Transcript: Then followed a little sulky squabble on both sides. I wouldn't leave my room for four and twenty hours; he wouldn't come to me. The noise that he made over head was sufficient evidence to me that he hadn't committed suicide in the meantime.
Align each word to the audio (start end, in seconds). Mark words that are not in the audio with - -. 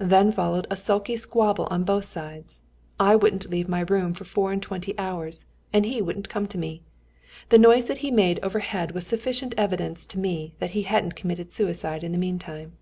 Then 0.00 0.32
followed 0.32 0.66
a 0.66 0.70
little 0.70 0.76
sulky 0.82 1.14
squabble 1.14 1.68
on 1.70 1.84
both 1.84 2.04
sides. 2.04 2.62
I 2.98 3.14
wouldn't 3.14 3.48
leave 3.48 3.68
my 3.68 3.82
room 3.82 4.12
for 4.12 4.24
four 4.24 4.50
and 4.50 4.60
twenty 4.60 4.92
hours; 4.98 5.44
he 5.72 6.02
wouldn't 6.02 6.28
come 6.28 6.48
to 6.48 6.58
me. 6.58 6.82
The 7.50 7.58
noise 7.58 7.86
that 7.86 7.98
he 7.98 8.10
made 8.10 8.40
over 8.42 8.58
head 8.58 8.90
was 8.90 9.06
sufficient 9.06 9.54
evidence 9.56 10.04
to 10.06 10.18
me 10.18 10.56
that 10.58 10.70
he 10.70 10.82
hadn't 10.82 11.14
committed 11.14 11.52
suicide 11.52 12.02
in 12.02 12.10
the 12.10 12.18
meantime. 12.18 12.72